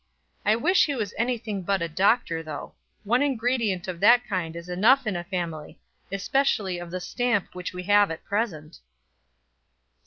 [0.43, 4.67] I wish he was anything but a doctor, though; one ingredient of that kind is
[4.67, 5.79] enough in a family,
[6.11, 8.79] especially of the stamp which we have at present."